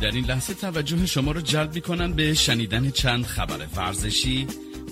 [0.00, 4.46] در این لحظه توجه شما را جلب می کنم به شنیدن چند خبر ورزشی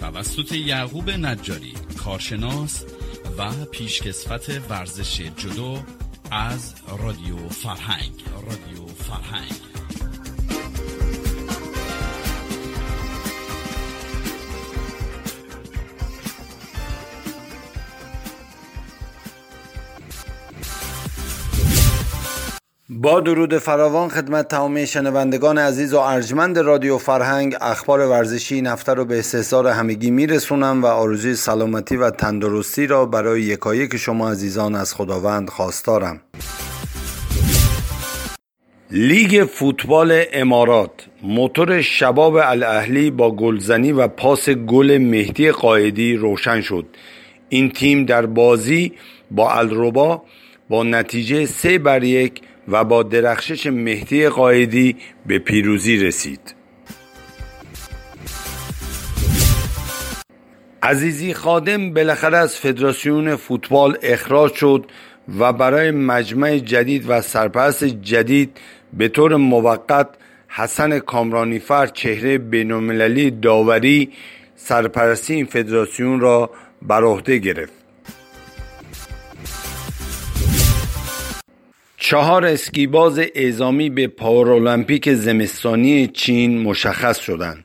[0.00, 1.74] توسط یعقوب نجاری
[2.04, 2.84] کارشناس
[3.38, 5.78] و پیشکسوت ورزش جدو
[6.30, 8.12] از رادیو فرهنگ.
[8.34, 9.69] رادیو فرهنگ.
[22.92, 29.04] با درود فراوان خدمت تمام شنوندگان عزیز و ارجمند رادیو فرهنگ اخبار ورزشی نفته رو
[29.04, 34.94] به استحضار همگی میرسونم و آرزوی سلامتی و تندرستی را برای یکایک شما عزیزان از
[34.94, 36.20] خداوند خواستارم.
[38.90, 40.90] لیگ فوتبال امارات
[41.22, 46.86] موتور شباب الاهلی با گلزنی و پاس گل مهدی قائدی روشن شد.
[47.48, 48.92] این تیم در بازی
[49.30, 50.22] با الربا
[50.68, 52.40] با نتیجه سه بر یک
[52.70, 56.54] و با درخشش مهدی قایدی به پیروزی رسید.
[60.82, 64.86] عزیزی خادم بالاخره از فدراسیون فوتبال اخراج شد
[65.38, 68.58] و برای مجمع جدید و سرپرست جدید
[68.92, 70.08] به طور موقت
[70.48, 74.10] حسن کامرانیفر چهره بینالمللی داوری
[74.56, 76.50] سرپرستی این فدراسیون را
[76.82, 77.79] بر عهده گرفت.
[82.02, 87.64] چهار اسکیباز اعزامی به پارالمپیک زمستانی چین مشخص شدند.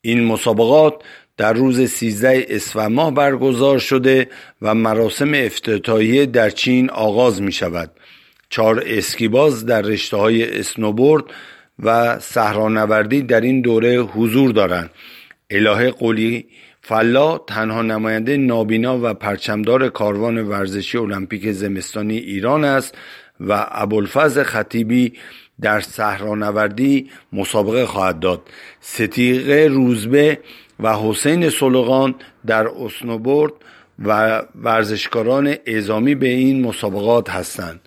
[0.00, 0.94] این مسابقات
[1.36, 4.28] در روز 13 اسفند ماه برگزار شده
[4.62, 7.90] و مراسم افتتاحیه در چین آغاز می شود.
[8.50, 11.24] چهار اسکیباز در رشته های اسنوبورد
[11.78, 14.90] و صحرانوردی در این دوره حضور دارند.
[15.50, 16.46] الهه قولی
[16.82, 22.94] فلا تنها نماینده نابینا و پرچمدار کاروان ورزشی المپیک زمستانی ایران است
[23.40, 25.12] و ابوالفضل خطیبی
[25.60, 28.42] در صحرانوردی مسابقه خواهد داد.
[28.80, 30.38] ستیقه روزبه
[30.80, 32.14] و حسین سلوغان
[32.46, 33.52] در اسنوبورد
[34.04, 37.80] و ورزشکاران اعزامی به این مسابقات هستند.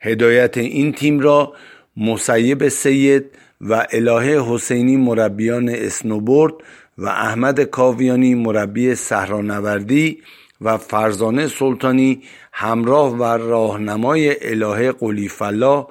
[0.00, 1.52] هدایت این تیم را
[1.96, 3.24] مسیب سید
[3.60, 6.54] و الهه حسینی مربیان اسنوبورد
[6.98, 10.22] و احمد کاویانی مربی صحرانوردی
[10.60, 12.22] و فرزانه سلطانی
[12.52, 15.86] همراه و راهنمای الهه قلیفلا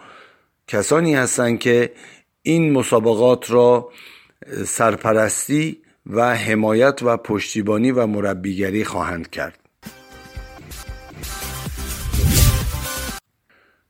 [0.67, 1.91] کسانی هستند که
[2.41, 3.89] این مسابقات را
[4.65, 9.59] سرپرستی و حمایت و پشتیبانی و مربیگری خواهند کرد.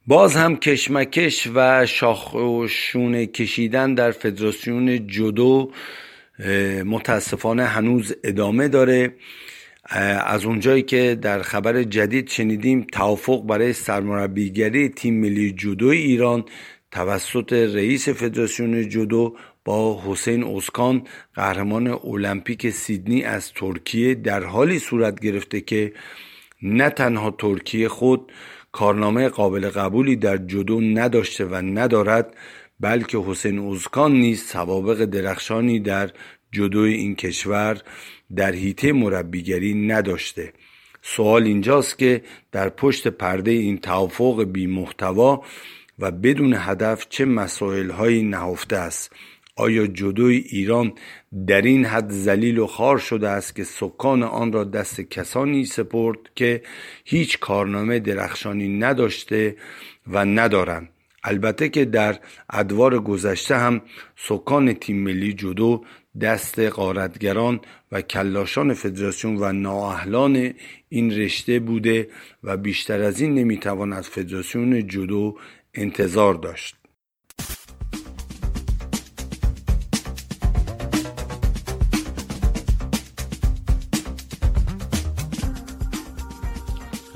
[0.08, 5.72] باز هم کشمکش و شاخ و شونه کشیدن در فدراسیون جودو
[6.86, 9.14] متاسفانه هنوز ادامه داره.
[10.26, 16.46] از اونجایی که در خبر جدید شنیدیم توافق برای سرمربیگری تیم ملی جودو ایران
[16.92, 19.36] توسط رئیس فدراسیون جودو
[19.66, 21.02] با حسین اسکان
[21.36, 25.94] قهرمان المپیک سیدنی از ترکیه در حالی صورت گرفته که
[26.62, 28.32] نه تنها ترکیه خود
[28.72, 32.36] کارنامه قابل قبولی در جودو نداشته و ندارد
[32.80, 36.12] بلکه حسین اوزکان نیز سوابق درخشانی در
[36.52, 37.82] جدوی این کشور
[38.36, 40.54] در حیطه مربیگری نداشته.
[41.02, 42.22] سوال اینجاست که
[42.52, 45.44] در پشت پرده این توافق بی محتوا
[46.00, 49.14] و بدون هدف چه مسائل هایی نهفته است؟
[49.56, 50.94] آیا جدوی ایران
[51.48, 56.18] در این حد زلیل و خار شده است که سکان آن را دست کسانی سپرد
[56.36, 56.62] که
[57.06, 59.56] هیچ کارنامه درخشانی نداشته
[60.08, 60.90] و ندارند؟
[61.24, 62.20] البته که در
[62.50, 63.82] ادوار گذشته هم
[64.16, 65.86] سکان تیم ملی جودو
[66.22, 67.60] دست قارتگران
[67.92, 70.54] و کلاشان فدراسیون و نااهلان
[70.90, 72.10] این رشته بوده
[72.44, 75.38] و بیشتر از این نمی‌توان از فدراسیون جودو
[75.74, 76.79] انتظار داشت.